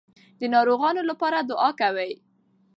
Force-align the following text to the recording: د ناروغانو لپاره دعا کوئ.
د 0.39 0.41
ناروغانو 0.55 1.01
لپاره 1.09 1.37
دعا 1.49 1.69
کوئ. 1.79 2.11